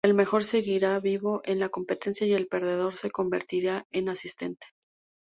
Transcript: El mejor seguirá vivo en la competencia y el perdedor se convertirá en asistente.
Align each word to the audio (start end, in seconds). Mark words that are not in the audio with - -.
El 0.03 0.15
mejor 0.15 0.43
seguirá 0.43 0.99
vivo 0.99 1.43
en 1.45 1.59
la 1.59 1.69
competencia 1.69 2.25
y 2.25 2.33
el 2.33 2.47
perdedor 2.47 2.97
se 2.97 3.11
convertirá 3.11 3.85
en 3.91 4.09
asistente. 4.09 4.65